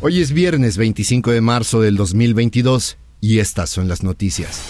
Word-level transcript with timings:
Hoy 0.00 0.20
es 0.20 0.30
viernes 0.30 0.76
25 0.76 1.32
de 1.32 1.40
marzo 1.40 1.80
del 1.80 1.96
2022 1.96 2.98
y 3.20 3.40
estas 3.40 3.68
son 3.68 3.88
las 3.88 4.04
noticias. 4.04 4.62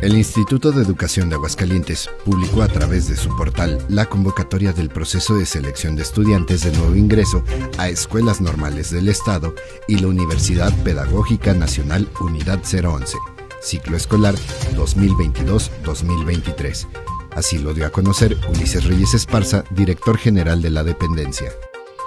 El 0.00 0.16
Instituto 0.16 0.70
de 0.70 0.84
Educación 0.84 1.28
de 1.28 1.34
Aguascalientes 1.34 2.08
publicó 2.24 2.62
a 2.62 2.68
través 2.68 3.08
de 3.08 3.16
su 3.16 3.36
portal 3.36 3.84
la 3.88 4.06
convocatoria 4.06 4.72
del 4.72 4.90
proceso 4.90 5.36
de 5.36 5.44
selección 5.44 5.96
de 5.96 6.02
estudiantes 6.02 6.62
de 6.62 6.70
nuevo 6.70 6.94
ingreso 6.94 7.42
a 7.78 7.88
escuelas 7.88 8.40
normales 8.40 8.92
del 8.92 9.08
Estado 9.08 9.56
y 9.88 9.98
la 9.98 10.06
Universidad 10.06 10.72
Pedagógica 10.84 11.52
Nacional 11.52 12.06
Unidad 12.20 12.60
011, 12.62 13.16
ciclo 13.60 13.96
escolar 13.96 14.36
2022-2023. 14.76 16.86
Así 17.32 17.58
lo 17.58 17.74
dio 17.74 17.86
a 17.86 17.90
conocer 17.90 18.36
Ulises 18.50 18.84
Reyes 18.84 19.14
Esparza, 19.14 19.64
director 19.72 20.16
general 20.16 20.62
de 20.62 20.70
la 20.70 20.84
dependencia. 20.84 21.50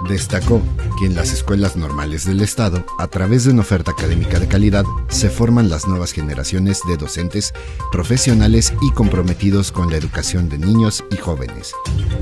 Destacó 0.08 0.60
que 0.98 1.06
en 1.06 1.14
las 1.14 1.32
escuelas 1.32 1.76
normales 1.76 2.24
del 2.24 2.40
Estado, 2.40 2.84
a 2.98 3.06
través 3.06 3.44
de 3.44 3.52
una 3.52 3.62
oferta 3.62 3.92
académica 3.92 4.38
de 4.38 4.48
calidad, 4.48 4.84
se 5.08 5.30
forman 5.30 5.68
las 5.68 5.86
nuevas 5.86 6.12
generaciones 6.12 6.80
de 6.88 6.96
docentes 6.96 7.52
profesionales 7.92 8.72
y 8.82 8.90
comprometidos 8.90 9.72
con 9.72 9.90
la 9.90 9.96
educación 9.96 10.48
de 10.48 10.58
niños 10.58 11.04
y 11.10 11.16
jóvenes. 11.16 11.74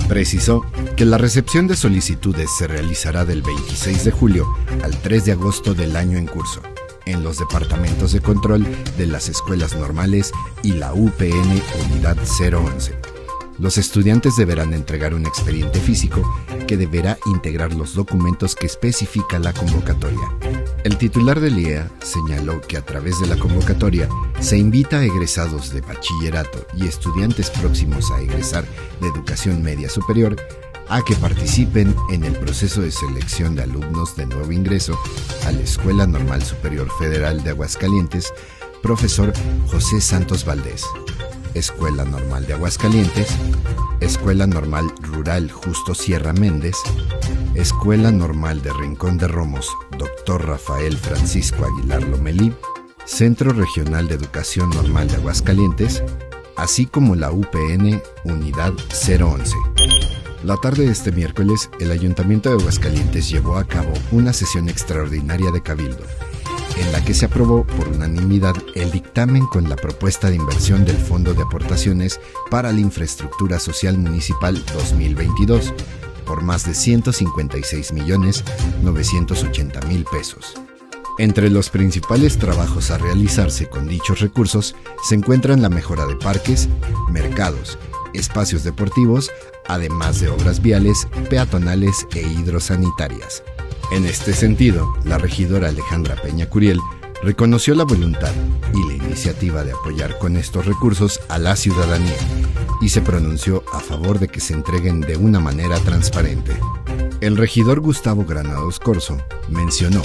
Precisó 0.09 0.62
que 0.97 1.05
la 1.05 1.19
recepción 1.19 1.67
de 1.67 1.77
solicitudes 1.77 2.51
se 2.57 2.67
realizará 2.67 3.25
del 3.25 3.43
26 3.43 4.05
de 4.05 4.11
julio 4.11 4.47
al 4.83 4.97
3 5.01 5.25
de 5.25 5.33
agosto 5.33 5.75
del 5.75 5.97
año 5.97 6.19
en 6.19 6.27
curso 6.27 6.61
en 7.07 7.23
los 7.23 7.39
departamentos 7.39 8.12
de 8.12 8.20
control 8.20 8.67
de 8.97 9.07
las 9.07 9.29
escuelas 9.29 9.75
normales 9.77 10.33
y 10.62 10.73
la 10.73 10.93
UPN 10.93 11.62
Unidad 11.91 12.17
011. 12.17 13.22
Los 13.62 13.79
estudiantes 13.79 14.34
deberán 14.34 14.75
entregar 14.75 15.15
un 15.15 15.25
expediente 15.25 15.79
físico 15.79 16.20
que 16.66 16.77
deberá 16.77 17.16
integrar 17.27 17.73
los 17.73 17.95
documentos 17.95 18.57
que 18.57 18.66
especifica 18.66 19.39
la 19.39 19.53
convocatoria. 19.53 20.33
El 20.83 20.98
titular 20.98 21.39
del 21.39 21.56
IEA 21.61 21.89
señaló 22.03 22.61
que 22.61 22.77
a 22.77 22.84
través 22.84 23.20
de 23.20 23.28
la 23.28 23.37
convocatoria 23.37 24.09
se 24.41 24.59
invita 24.59 24.98
a 24.98 25.05
egresados 25.05 25.72
de 25.72 25.81
bachillerato 25.81 26.67
y 26.77 26.89
estudiantes 26.89 27.50
próximos 27.50 28.11
a 28.11 28.20
egresar 28.20 28.64
de 29.00 29.06
educación 29.06 29.62
media 29.62 29.89
superior 29.89 30.34
a 30.89 31.00
que 31.03 31.15
participen 31.15 31.94
en 32.11 32.25
el 32.25 32.33
proceso 32.33 32.81
de 32.81 32.91
selección 32.91 33.55
de 33.55 33.62
alumnos 33.62 34.17
de 34.17 34.27
nuevo 34.27 34.50
ingreso 34.50 34.98
a 35.47 35.53
la 35.53 35.61
Escuela 35.61 36.09
Normal 36.09 36.42
Superior 36.42 36.89
Federal 36.98 37.44
de 37.44 37.50
Aguascalientes, 37.50 38.34
profesor 38.83 39.33
José 39.69 40.00
Santos 40.00 40.44
Valdés. 40.44 40.84
Escuela 41.55 42.05
Normal 42.05 42.47
de 42.47 42.55
Aguascalientes, 42.55 43.28
Escuela 44.00 44.47
Normal 44.47 44.92
Rural 45.00 45.50
Justo 45.50 45.94
Sierra 45.94 46.33
Méndez, 46.33 46.77
Escuela 47.55 48.11
Normal 48.11 48.62
de 48.62 48.72
Rincón 48.72 49.19
de 49.19 49.28
Romos, 49.28 49.69
Dr. 49.98 50.47
Rafael 50.47 50.97
Francisco 50.97 51.64
Aguilar 51.64 52.03
Lomelí, 52.03 52.55
Centro 53.05 53.53
Regional 53.53 54.09
de 54.09 54.14
Educación 54.14 54.70
Normal 54.70 55.09
de 55.09 55.17
Aguascalientes, 55.17 56.03
así 56.56 56.86
como 56.86 57.14
la 57.14 57.31
UPN 57.31 58.00
Unidad 58.25 58.72
011. 58.91 59.55
La 60.44 60.56
tarde 60.56 60.87
de 60.87 60.92
este 60.92 61.12
miércoles, 61.12 61.70
el 61.78 61.91
Ayuntamiento 61.91 62.48
de 62.48 62.56
Aguascalientes 62.61 63.28
llevó 63.28 63.59
a 63.59 63.64
cabo 63.64 63.92
una 64.11 64.33
sesión 64.33 64.69
extraordinaria 64.69 65.50
de 65.50 65.62
cabildo 65.62 66.05
en 66.77 66.92
la 66.92 67.05
que 67.05 67.15
se 67.15 67.27
aprobó 67.27 67.65
por 67.65 67.89
unanimidad 67.89 68.55
el 68.75 68.91
dictamen 68.91 69.47
con 69.47 69.69
la 69.69 69.77
propuesta 69.77 70.28
de 70.31 70.37
inversión 70.37 70.84
del 70.84 70.97
Fondo 70.97 71.34
de 71.34 71.42
Aportaciones 71.42 72.20
para 72.51 72.73
la 72.73 72.81
Infraestructura 72.81 73.59
Social 73.59 73.98
Municipal 73.98 74.62
2022 74.75 75.73
por 76.25 76.43
más 76.43 76.65
de 76.67 76.75
156 76.75 77.93
millones 77.93 78.45
980 78.83 79.81
mil 79.83 80.05
pesos. 80.05 80.55
Entre 81.19 81.50
los 81.50 81.69
principales 81.69 82.39
trabajos 82.39 82.91
a 82.91 82.99
realizarse 82.99 83.69
con 83.69 83.87
dichos 83.87 84.21
recursos 84.21 84.75
se 85.06 85.15
encuentran 85.15 85.60
la 85.60 85.69
mejora 85.69 86.06
de 86.06 86.16
parques, 86.16 86.69
mercados, 87.10 87.78
espacios 88.15 88.65
deportivos, 88.65 89.31
además 89.69 90.21
de 90.21 90.28
obras 90.28 90.62
viales, 90.62 91.06
peatonales 91.28 92.06
e 92.15 92.22
hidrosanitarias. 92.22 93.43
En 93.92 94.06
este 94.06 94.32
sentido, 94.32 94.97
la 95.04 95.19
regidora 95.19 95.69
Alejandra 95.69 96.16
Peña 96.16 96.48
Curiel 96.48 96.80
reconoció 97.22 97.75
la 97.75 97.84
voluntad 97.84 98.32
y 98.72 98.88
la 98.88 98.94
iniciativa 99.04 99.64
de 99.64 99.72
apoyar 99.72 100.19
con 100.19 100.38
estos 100.38 100.64
recursos 100.64 101.20
a 101.28 101.38
la 101.38 101.56
ciudadanía 101.56 102.16
y 102.80 102.88
se 102.88 103.03
pronunció 103.03 103.62
a 103.70 103.80
favor 103.80 104.19
de 104.19 104.28
que 104.28 104.41
se 104.41 104.54
entreguen 104.54 105.03
de 105.03 105.19
una 105.19 105.41
manera 105.41 105.78
transparente. 105.80 106.53
El 107.20 107.36
regidor 107.36 107.80
Gustavo 107.80 108.25
Granados 108.25 108.80
Corso 108.80 109.19
mencionó 109.50 110.00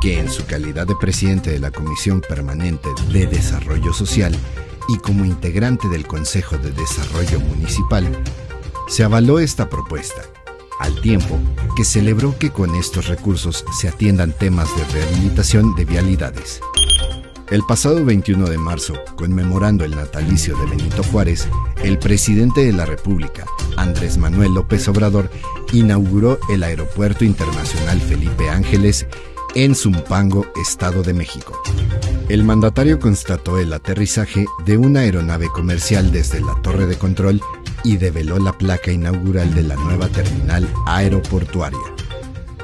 que 0.00 0.18
en 0.18 0.30
su 0.30 0.46
calidad 0.46 0.86
de 0.86 0.96
presidente 0.96 1.50
de 1.50 1.58
la 1.58 1.70
Comisión 1.70 2.22
Permanente 2.22 2.88
de 3.12 3.26
Desarrollo 3.26 3.92
Social 3.92 4.34
y 4.88 4.96
como 4.96 5.26
integrante 5.26 5.86
del 5.88 6.06
Consejo 6.06 6.56
de 6.56 6.70
Desarrollo 6.70 7.40
Municipal, 7.40 8.08
se 8.88 9.04
avaló 9.04 9.38
esta 9.38 9.68
propuesta 9.68 10.22
al 10.78 11.00
tiempo 11.00 11.38
que 11.76 11.84
celebró 11.84 12.38
que 12.38 12.50
con 12.50 12.74
estos 12.74 13.08
recursos 13.08 13.64
se 13.78 13.88
atiendan 13.88 14.32
temas 14.32 14.68
de 14.76 14.84
rehabilitación 14.84 15.74
de 15.74 15.84
vialidades. 15.84 16.60
El 17.50 17.62
pasado 17.62 18.04
21 18.04 18.46
de 18.46 18.58
marzo, 18.58 18.94
conmemorando 19.16 19.84
el 19.84 19.96
natalicio 19.96 20.54
de 20.58 20.66
Benito 20.66 21.02
Juárez, 21.02 21.48
el 21.82 21.98
presidente 21.98 22.62
de 22.62 22.74
la 22.74 22.84
República, 22.84 23.46
Andrés 23.76 24.18
Manuel 24.18 24.52
López 24.52 24.86
Obrador, 24.88 25.30
inauguró 25.72 26.38
el 26.50 26.62
Aeropuerto 26.62 27.24
Internacional 27.24 28.00
Felipe 28.02 28.50
Ángeles 28.50 29.06
en 29.54 29.74
Zumpango, 29.74 30.46
Estado 30.60 31.02
de 31.02 31.14
México. 31.14 31.58
El 32.28 32.44
mandatario 32.44 33.00
constató 33.00 33.58
el 33.58 33.72
aterrizaje 33.72 34.44
de 34.66 34.76
una 34.76 35.00
aeronave 35.00 35.48
comercial 35.48 36.12
desde 36.12 36.40
la 36.42 36.54
torre 36.60 36.86
de 36.86 36.98
control 36.98 37.40
y 37.84 37.96
develó 37.96 38.38
la 38.38 38.52
placa 38.52 38.92
inaugural 38.92 39.54
de 39.54 39.62
la 39.62 39.76
nueva 39.76 40.08
terminal 40.08 40.68
aeroportuaria. 40.86 41.78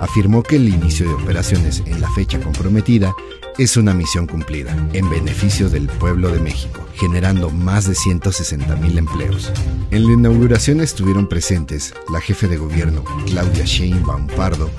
Afirmó 0.00 0.42
que 0.42 0.56
el 0.56 0.69
inicio 0.69 1.08
de 1.08 1.14
operaciones 1.14 1.82
en 1.86 2.00
la 2.00 2.10
fecha 2.10 2.41
comprometida 2.41 3.14
es 3.58 3.76
una 3.76 3.94
misión 3.94 4.26
cumplida 4.26 4.76
en 4.92 5.08
beneficio 5.08 5.70
del 5.70 5.86
pueblo 5.86 6.30
de 6.30 6.41
México, 6.41 6.84
generando 6.94 7.50
más 7.50 7.86
de 7.86 7.94
160 7.94 8.75
mil 8.76 8.98
empleos. 8.98 9.52
En 9.91 10.06
la 10.06 10.12
inauguración 10.12 10.80
estuvieron 10.80 11.28
presentes 11.28 11.94
la 12.12 12.20
jefe 12.20 12.48
de 12.48 12.56
gobierno 12.56 13.04
Claudia 13.26 13.64
Sheinbaum 13.64 14.26
Pardo, 14.26 14.70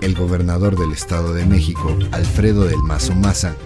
el 0.00 0.14
gobernador 0.14 0.78
del 0.78 0.92
Estado 0.92 1.34
de 1.34 1.44
México 1.44 1.96
Alfredo 2.12 2.64
del 2.64 2.78
Mazo 2.78 3.14
Maza, 3.14 3.56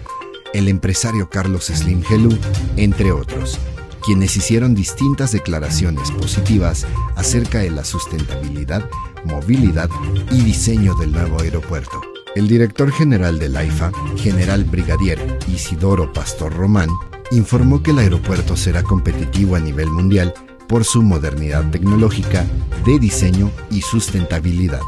el 0.55 0.69
empresario 0.69 1.29
Carlos 1.29 1.67
Slim 1.67 2.03
Helú, 2.09 2.39
entre 2.77 3.13
otros 3.13 3.59
quienes 4.05 4.37
hicieron 4.37 4.75
distintas 4.75 5.33
declaraciones 5.33 6.11
positivas 6.11 6.87
acerca 7.17 7.59
de 7.59 7.71
la 7.71 7.85
sustentabilidad, 7.85 8.89
movilidad 9.25 9.89
y 10.31 10.43
diseño 10.43 10.95
del 10.95 11.13
nuevo 11.13 11.41
aeropuerto. 11.41 12.01
El 12.35 12.49
director 12.49 12.91
general 12.91 13.39
del 13.39 13.57
AIFA, 13.57 13.93
general 14.17 14.65
brigadier 14.65 15.39
Isidoro 15.49 16.13
Pastor 16.13 16.53
Román, 16.53 16.91
informó 17.31 17.83
que 17.83 17.93
el 17.93 17.99
aeropuerto 17.99 18.57
será 18.57 18.83
competitivo 18.83 19.57
a 19.57 19.61
nivel 19.61 19.89
mundial 19.89 20.35
por 20.69 20.85
su 20.85 21.03
modernidad 21.03 21.71
tecnológica, 21.71 22.45
de 22.85 22.99
diseño 22.99 23.51
y 23.71 23.83
sustentabilidad. 23.83 24.81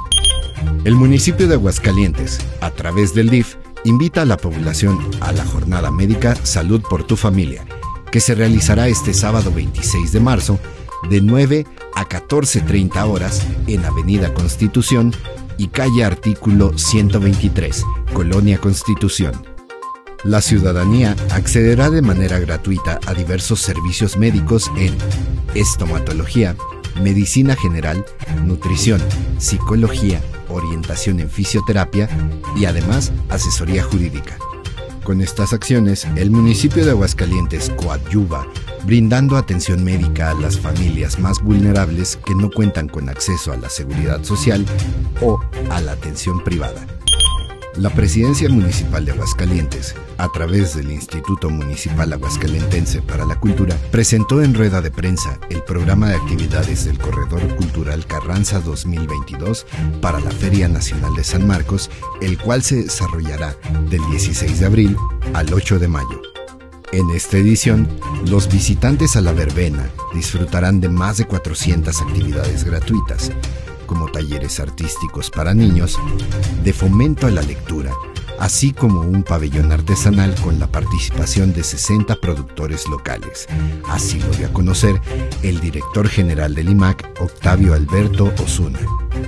El 0.84 0.94
municipio 0.94 1.46
de 1.46 1.54
Aguascalientes, 1.54 2.40
a 2.60 2.70
través 2.70 3.14
del 3.14 3.30
DIF, 3.30 3.56
invita 3.84 4.22
a 4.22 4.26
la 4.26 4.36
población 4.36 4.98
a 5.20 5.32
la 5.32 5.44
jornada 5.44 5.90
médica 5.90 6.34
Salud 6.42 6.82
por 6.82 7.04
tu 7.04 7.16
familia, 7.16 7.64
que 8.16 8.20
se 8.20 8.34
realizará 8.34 8.88
este 8.88 9.12
sábado 9.12 9.52
26 9.52 10.10
de 10.10 10.20
marzo 10.20 10.58
de 11.10 11.20
9 11.20 11.66
a 11.94 12.08
14.30 12.08 13.06
horas 13.06 13.46
en 13.66 13.84
Avenida 13.84 14.32
Constitución 14.32 15.12
y 15.58 15.68
calle 15.68 16.02
Artículo 16.02 16.78
123, 16.78 17.84
Colonia 18.14 18.56
Constitución. 18.56 19.32
La 20.24 20.40
ciudadanía 20.40 21.14
accederá 21.30 21.90
de 21.90 22.00
manera 22.00 22.38
gratuita 22.38 23.00
a 23.04 23.12
diversos 23.12 23.60
servicios 23.60 24.16
médicos 24.16 24.70
en 24.78 24.96
estomatología, 25.54 26.56
medicina 27.02 27.54
general, 27.54 28.02
nutrición, 28.46 29.02
psicología, 29.36 30.22
orientación 30.48 31.20
en 31.20 31.28
fisioterapia 31.28 32.08
y 32.56 32.64
además 32.64 33.12
asesoría 33.28 33.82
jurídica. 33.82 34.38
Con 35.06 35.20
estas 35.20 35.52
acciones, 35.52 36.04
el 36.16 36.32
municipio 36.32 36.84
de 36.84 36.90
Aguascalientes 36.90 37.70
coadyuva 37.76 38.44
brindando 38.82 39.36
atención 39.36 39.84
médica 39.84 40.32
a 40.32 40.34
las 40.34 40.58
familias 40.58 41.20
más 41.20 41.40
vulnerables 41.40 42.16
que 42.26 42.34
no 42.34 42.50
cuentan 42.50 42.88
con 42.88 43.08
acceso 43.08 43.52
a 43.52 43.56
la 43.56 43.68
seguridad 43.68 44.24
social 44.24 44.66
o 45.20 45.40
a 45.70 45.80
la 45.80 45.92
atención 45.92 46.42
privada. 46.42 46.84
La 47.78 47.90
Presidencia 47.90 48.48
Municipal 48.48 49.04
de 49.04 49.12
Aguascalientes, 49.12 49.94
a 50.16 50.28
través 50.28 50.74
del 50.74 50.90
Instituto 50.90 51.50
Municipal 51.50 52.10
Aguascalentense 52.10 53.02
para 53.02 53.26
la 53.26 53.38
Cultura, 53.38 53.76
presentó 53.90 54.42
en 54.42 54.54
rueda 54.54 54.80
de 54.80 54.90
prensa 54.90 55.38
el 55.50 55.62
programa 55.62 56.08
de 56.08 56.14
actividades 56.14 56.86
del 56.86 56.98
Corredor 56.98 57.54
Cultural 57.56 58.06
Carranza 58.06 58.60
2022 58.60 59.66
para 60.00 60.20
la 60.20 60.30
Feria 60.30 60.68
Nacional 60.68 61.14
de 61.16 61.24
San 61.24 61.46
Marcos, 61.46 61.90
el 62.22 62.38
cual 62.38 62.62
se 62.62 62.84
desarrollará 62.84 63.54
del 63.90 64.00
16 64.10 64.58
de 64.58 64.66
abril 64.66 64.96
al 65.34 65.52
8 65.52 65.78
de 65.78 65.88
mayo. 65.88 66.22
En 66.92 67.10
esta 67.10 67.36
edición, 67.36 67.88
los 68.26 68.50
visitantes 68.50 69.16
a 69.16 69.20
la 69.20 69.32
verbena 69.32 69.90
disfrutarán 70.14 70.80
de 70.80 70.88
más 70.88 71.18
de 71.18 71.26
400 71.26 72.00
actividades 72.00 72.64
gratuitas, 72.64 73.32
como 73.86 74.08
talleres 74.08 74.60
artísticos 74.60 75.30
para 75.30 75.54
niños, 75.54 75.98
de 76.62 76.72
fomento 76.72 77.26
a 77.26 77.30
la 77.30 77.42
lectura, 77.42 77.92
así 78.38 78.72
como 78.72 79.00
un 79.00 79.22
pabellón 79.22 79.72
artesanal 79.72 80.34
con 80.42 80.58
la 80.58 80.66
participación 80.66 81.52
de 81.52 81.64
60 81.64 82.16
productores 82.16 82.86
locales. 82.88 83.46
Así 83.88 84.20
lo 84.20 84.28
dio 84.30 84.46
a 84.46 84.52
conocer 84.52 85.00
el 85.42 85.60
director 85.60 86.08
general 86.08 86.54
del 86.54 86.70
IMAC, 86.70 87.20
Octavio 87.20 87.74
Alberto 87.74 88.32
Osuna. 88.42 88.80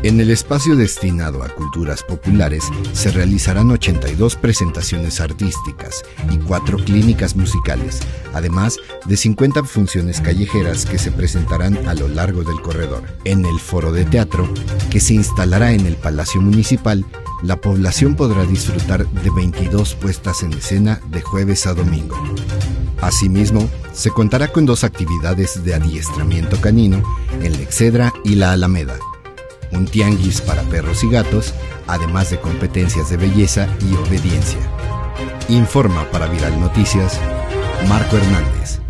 En 0.02 0.20
el 0.20 0.30
espacio 0.30 0.76
destinado 0.76 1.42
a 1.42 1.48
culturas 1.48 2.02
populares 2.02 2.64
se 2.92 3.10
realizarán 3.10 3.70
82 3.70 4.36
presentaciones 4.36 5.20
artísticas 5.20 6.04
y 6.30 6.36
4 6.38 6.78
clínicas 6.84 7.34
musicales, 7.34 8.00
además 8.34 8.78
de 9.06 9.16
50 9.16 9.64
funciones 9.64 10.20
callejeras 10.20 10.86
que 10.86 10.98
se 10.98 11.10
presentarán 11.10 11.88
a 11.88 11.94
lo 11.94 12.08
largo 12.08 12.44
del 12.44 12.60
corredor. 12.60 13.02
En 13.24 13.44
el 13.44 13.58
foro 13.58 13.90
de 13.90 14.04
teatro, 14.04 14.48
que 14.90 15.00
se 15.00 15.14
instalará 15.14 15.72
en 15.72 15.86
el 15.86 15.96
Palacio 15.96 16.40
Municipal, 16.40 17.04
la 17.42 17.60
población 17.60 18.14
podrá 18.14 18.44
disfrutar 18.44 19.06
de 19.06 19.30
22 19.30 19.94
puestas 19.94 20.42
en 20.42 20.52
escena 20.52 21.00
de 21.10 21.20
jueves 21.20 21.66
a 21.66 21.74
domingo. 21.74 22.16
Asimismo, 23.00 23.68
se 23.92 24.10
contará 24.10 24.48
con 24.48 24.66
dos 24.66 24.84
actividades 24.84 25.64
de 25.64 25.74
adiestramiento 25.74 26.60
canino 26.60 27.02
en 27.42 27.52
la 27.52 27.62
Excedra 27.62 28.12
y 28.24 28.34
la 28.34 28.52
Alameda, 28.52 28.98
un 29.72 29.86
tianguis 29.86 30.40
para 30.40 30.62
perros 30.62 31.04
y 31.04 31.10
gatos, 31.10 31.54
además 31.86 32.30
de 32.30 32.40
competencias 32.40 33.10
de 33.10 33.16
belleza 33.16 33.68
y 33.88 33.94
obediencia. 33.94 34.58
Informa 35.48 36.10
para 36.10 36.26
Viral 36.26 36.58
Noticias, 36.60 37.20
Marco 37.88 38.16
Hernández. 38.16 38.80